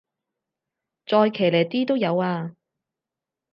[1.05, 2.55] 再騎呢啲都有啊